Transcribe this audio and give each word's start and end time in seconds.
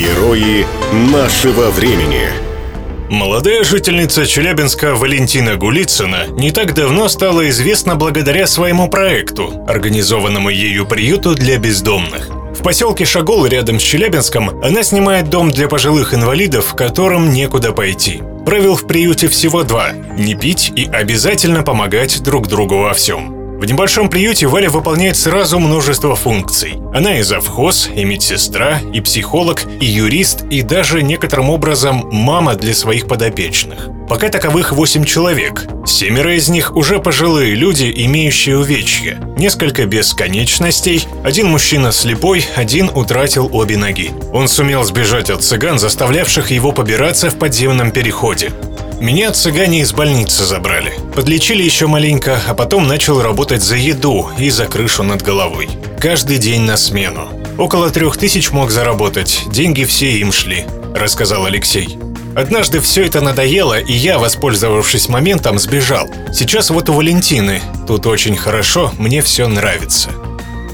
Герои 0.00 0.64
нашего 1.12 1.68
времени. 1.68 2.22
Молодая 3.10 3.64
жительница 3.64 4.24
Челябинска 4.24 4.94
Валентина 4.94 5.56
Гулицына 5.56 6.26
не 6.30 6.52
так 6.52 6.72
давно 6.72 7.06
стала 7.08 7.46
известна 7.50 7.96
благодаря 7.96 8.46
своему 8.46 8.88
проекту, 8.88 9.62
организованному 9.68 10.48
ею 10.48 10.86
приюту 10.86 11.34
для 11.34 11.58
бездомных. 11.58 12.30
В 12.58 12.62
поселке 12.62 13.04
Шагол 13.04 13.44
рядом 13.44 13.78
с 13.78 13.82
Челябинском 13.82 14.62
она 14.64 14.82
снимает 14.84 15.28
дом 15.28 15.50
для 15.50 15.68
пожилых 15.68 16.14
инвалидов, 16.14 16.74
которым 16.74 17.30
некуда 17.30 17.72
пойти. 17.72 18.22
Правил 18.46 18.76
в 18.76 18.86
приюте 18.86 19.28
всего 19.28 19.64
два– 19.64 19.92
не 20.16 20.34
пить 20.34 20.72
и 20.74 20.86
обязательно 20.86 21.62
помогать 21.62 22.22
друг 22.22 22.48
другу 22.48 22.78
во 22.78 22.94
всем. 22.94 23.39
В 23.60 23.66
небольшом 23.66 24.08
приюте 24.08 24.46
Валя 24.46 24.70
выполняет 24.70 25.18
сразу 25.18 25.58
множество 25.58 26.16
функций. 26.16 26.80
Она 26.94 27.18
и 27.18 27.22
завхоз, 27.22 27.90
и 27.94 28.06
медсестра, 28.06 28.80
и 28.94 29.02
психолог, 29.02 29.64
и 29.82 29.84
юрист, 29.84 30.44
и 30.48 30.62
даже 30.62 31.02
некоторым 31.02 31.50
образом 31.50 32.08
мама 32.10 32.54
для 32.54 32.72
своих 32.72 33.06
подопечных. 33.06 33.90
Пока 34.08 34.30
таковых 34.30 34.72
8 34.72 35.04
человек. 35.04 35.66
Семеро 35.84 36.34
из 36.36 36.48
них 36.48 36.74
уже 36.74 37.00
пожилые 37.00 37.54
люди, 37.54 37.92
имеющие 37.94 38.56
увечья. 38.56 39.20
Несколько 39.36 39.84
без 39.84 40.14
конечностей, 40.14 41.06
один 41.22 41.48
мужчина 41.48 41.92
слепой, 41.92 42.46
один 42.56 42.88
утратил 42.88 43.50
обе 43.52 43.76
ноги. 43.76 44.10
Он 44.32 44.48
сумел 44.48 44.84
сбежать 44.84 45.28
от 45.28 45.42
цыган, 45.42 45.78
заставлявших 45.78 46.50
его 46.50 46.72
побираться 46.72 47.28
в 47.28 47.38
подземном 47.38 47.90
переходе. 47.90 48.52
Меня 49.02 49.32
цыгане 49.32 49.82
из 49.82 49.92
больницы 49.92 50.44
забрали. 50.44 50.94
Подлечили 51.14 51.62
еще 51.62 51.86
маленько, 51.86 52.40
а 52.46 52.54
потом 52.54 52.86
начал 52.86 53.20
работать 53.20 53.62
за 53.62 53.76
еду 53.76 54.30
и 54.38 54.48
за 54.50 54.66
крышу 54.66 55.02
над 55.02 55.22
головой. 55.22 55.68
Каждый 56.00 56.38
день 56.38 56.62
на 56.62 56.76
смену. 56.76 57.28
Около 57.58 57.90
трех 57.90 58.16
тысяч 58.16 58.52
мог 58.52 58.70
заработать, 58.70 59.42
деньги 59.48 59.84
все 59.84 60.18
им 60.18 60.32
шли, 60.32 60.64
рассказал 60.94 61.44
Алексей. 61.46 61.98
Однажды 62.36 62.80
все 62.80 63.04
это 63.04 63.20
надоело, 63.20 63.78
и 63.78 63.92
я, 63.92 64.18
воспользовавшись 64.18 65.08
моментом, 65.08 65.58
сбежал. 65.58 66.08
Сейчас 66.32 66.70
вот 66.70 66.88
у 66.88 66.92
Валентины. 66.94 67.60
Тут 67.88 68.06
очень 68.06 68.36
хорошо, 68.36 68.92
мне 68.96 69.20
все 69.20 69.48
нравится. 69.48 70.10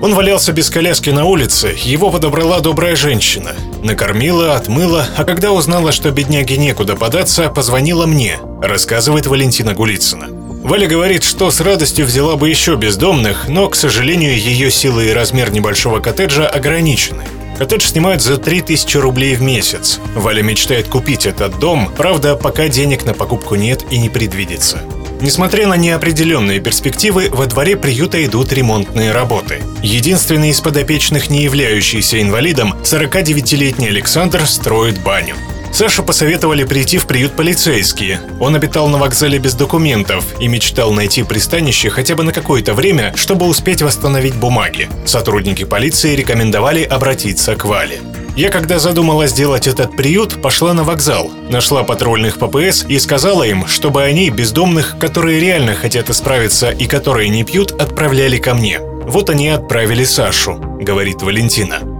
Он 0.00 0.14
валялся 0.14 0.52
без 0.52 0.70
коляски 0.70 1.10
на 1.10 1.26
улице, 1.26 1.76
его 1.84 2.10
подобрала 2.10 2.58
добрая 2.60 2.96
женщина. 2.96 3.52
Накормила, 3.84 4.56
отмыла, 4.56 5.06
а 5.16 5.24
когда 5.24 5.52
узнала, 5.52 5.92
что 5.92 6.10
бедняге 6.10 6.56
некуда 6.56 6.96
податься, 6.96 7.50
позвонила 7.50 8.06
мне, 8.06 8.40
рассказывает 8.62 9.26
Валентина 9.26 9.74
Гулицына. 9.74 10.28
Валя 10.62 10.86
говорит, 10.86 11.24
что 11.24 11.50
с 11.50 11.60
радостью 11.60 12.06
взяла 12.06 12.36
бы 12.36 12.48
еще 12.48 12.76
бездомных, 12.76 13.48
но, 13.48 13.68
к 13.68 13.74
сожалению, 13.74 14.38
ее 14.38 14.70
силы 14.70 15.06
и 15.06 15.12
размер 15.12 15.50
небольшого 15.50 15.98
коттеджа 15.98 16.46
ограничены. 16.46 17.24
Коттедж 17.58 17.86
снимают 17.86 18.22
за 18.22 18.38
3000 18.38 18.96
рублей 18.96 19.34
в 19.34 19.42
месяц. 19.42 20.00
Валя 20.14 20.42
мечтает 20.42 20.86
купить 20.86 21.26
этот 21.26 21.58
дом, 21.58 21.92
правда, 21.96 22.36
пока 22.36 22.68
денег 22.68 23.04
на 23.04 23.12
покупку 23.12 23.56
нет 23.56 23.84
и 23.90 23.98
не 23.98 24.08
предвидится. 24.08 24.82
Несмотря 25.20 25.68
на 25.68 25.76
неопределенные 25.76 26.58
перспективы, 26.58 27.28
во 27.30 27.46
дворе 27.46 27.76
приюта 27.76 28.24
идут 28.24 28.52
ремонтные 28.52 29.12
работы. 29.12 29.62
Единственный 29.80 30.50
из 30.50 30.60
подопечных, 30.60 31.30
не 31.30 31.42
являющийся 31.42 32.20
инвалидом, 32.20 32.74
49-летний 32.82 33.88
Александр 33.88 34.46
строит 34.46 35.00
баню. 35.00 35.36
Сашу 35.72 36.02
посоветовали 36.02 36.64
прийти 36.64 36.98
в 36.98 37.06
приют 37.06 37.32
полицейские. 37.32 38.20
Он 38.40 38.54
обитал 38.54 38.88
на 38.88 38.98
вокзале 38.98 39.38
без 39.38 39.54
документов 39.54 40.24
и 40.38 40.46
мечтал 40.46 40.92
найти 40.92 41.22
пристанище 41.22 41.88
хотя 41.88 42.14
бы 42.14 42.22
на 42.22 42.32
какое-то 42.32 42.74
время, 42.74 43.14
чтобы 43.16 43.46
успеть 43.46 43.80
восстановить 43.80 44.36
бумаги. 44.36 44.88
Сотрудники 45.06 45.64
полиции 45.64 46.14
рекомендовали 46.14 46.82
обратиться 46.82 47.56
к 47.56 47.64
Вале. 47.64 48.00
Я, 48.36 48.50
когда 48.50 48.78
задумала 48.78 49.26
сделать 49.26 49.66
этот 49.66 49.96
приют, 49.96 50.40
пошла 50.42 50.74
на 50.74 50.84
вокзал, 50.84 51.30
нашла 51.50 51.84
патрульных 51.84 52.38
ППС 52.38 52.84
и 52.86 52.98
сказала 52.98 53.42
им, 53.42 53.66
чтобы 53.66 54.02
они 54.02 54.30
бездомных, 54.30 54.98
которые 54.98 55.40
реально 55.40 55.74
хотят 55.74 56.10
исправиться 56.10 56.70
и 56.70 56.86
которые 56.86 57.30
не 57.30 57.44
пьют, 57.44 57.72
отправляли 57.72 58.36
ко 58.36 58.54
мне. 58.54 58.78
Вот 58.80 59.30
они 59.30 59.48
отправили 59.48 60.04
Сашу, 60.04 60.54
говорит 60.80 61.22
Валентина. 61.22 61.91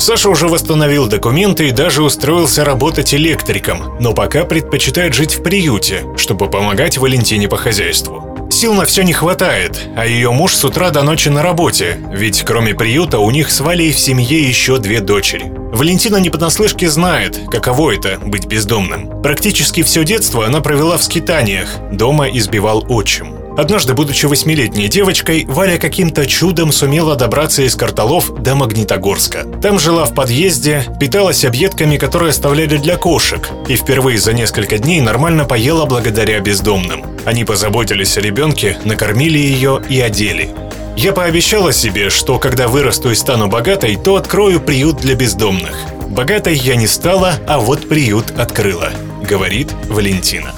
Саша 0.00 0.30
уже 0.30 0.48
восстановил 0.48 1.08
документы 1.08 1.68
и 1.68 1.72
даже 1.72 2.02
устроился 2.02 2.64
работать 2.64 3.12
электриком, 3.12 3.98
но 4.00 4.14
пока 4.14 4.44
предпочитает 4.44 5.12
жить 5.12 5.34
в 5.34 5.42
приюте, 5.42 6.04
чтобы 6.16 6.48
помогать 6.48 6.96
Валентине 6.96 7.48
по 7.48 7.58
хозяйству. 7.58 8.48
Сил 8.50 8.72
на 8.72 8.86
все 8.86 9.02
не 9.02 9.12
хватает, 9.12 9.78
а 9.96 10.06
ее 10.06 10.32
муж 10.32 10.54
с 10.54 10.64
утра 10.64 10.88
до 10.88 11.02
ночи 11.02 11.28
на 11.28 11.42
работе, 11.42 11.98
ведь 12.14 12.42
кроме 12.46 12.74
приюта 12.74 13.18
у 13.18 13.30
них 13.30 13.50
с 13.50 13.60
Валей 13.60 13.92
в 13.92 13.98
семье 13.98 14.42
еще 14.42 14.78
две 14.78 15.00
дочери. 15.00 15.52
Валентина 15.70 16.16
не 16.16 16.30
понаслышке 16.30 16.88
знает, 16.88 17.38
каково 17.50 17.94
это– 17.94 18.18
быть 18.24 18.46
бездомным. 18.46 19.22
Практически 19.22 19.82
все 19.82 20.02
детство 20.04 20.46
она 20.46 20.62
провела 20.62 20.96
в 20.96 21.04
скитаниях, 21.04 21.68
дома 21.92 22.26
избивал 22.30 22.86
отчим. 22.88 23.39
Однажды, 23.56 23.94
будучи 23.94 24.26
восьмилетней 24.26 24.88
девочкой, 24.88 25.44
Валя 25.46 25.76
каким-то 25.78 26.26
чудом 26.26 26.72
сумела 26.72 27.16
добраться 27.16 27.62
из 27.62 27.74
Карталов 27.74 28.34
до 28.42 28.54
Магнитогорска. 28.54 29.44
Там 29.62 29.78
жила 29.78 30.04
в 30.04 30.14
подъезде, 30.14 30.84
питалась 30.98 31.44
объедками, 31.44 31.96
которые 31.96 32.30
оставляли 32.30 32.76
для 32.76 32.96
кошек, 32.96 33.48
и 33.68 33.76
впервые 33.76 34.18
за 34.18 34.32
несколько 34.32 34.78
дней 34.78 35.00
нормально 35.00 35.44
поела 35.44 35.84
благодаря 35.84 36.40
бездомным. 36.40 37.04
Они 37.24 37.44
позаботились 37.44 38.16
о 38.16 38.20
ребенке, 38.20 38.78
накормили 38.84 39.38
ее 39.38 39.82
и 39.88 40.00
одели. 40.00 40.50
Я 40.96 41.12
пообещала 41.12 41.72
себе, 41.72 42.10
что 42.10 42.38
когда 42.38 42.68
вырасту 42.68 43.10
и 43.10 43.14
стану 43.14 43.48
богатой, 43.48 43.96
то 43.96 44.16
открою 44.16 44.60
приют 44.60 44.98
для 44.98 45.14
бездомных. 45.14 45.74
Богатой 46.08 46.56
я 46.56 46.76
не 46.76 46.86
стала, 46.86 47.34
а 47.46 47.58
вот 47.58 47.88
приют 47.88 48.32
открыла, 48.38 48.90
говорит 49.22 49.72
Валентина. 49.88 50.52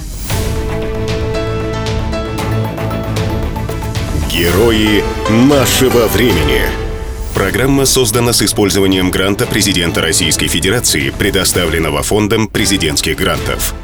Герои 4.33 5.05
нашего 5.29 6.07
времени. 6.07 6.63
Программа 7.35 7.85
создана 7.85 8.33
с 8.33 8.41
использованием 8.41 9.11
гранта 9.11 9.47
президента 9.47 10.01
Российской 10.01 10.47
Федерации, 10.47 11.11
предоставленного 11.11 12.03
Фондом 12.03 12.49
президентских 12.49 13.19
грантов. 13.19 13.75